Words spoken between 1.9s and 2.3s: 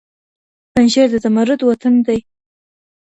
دی.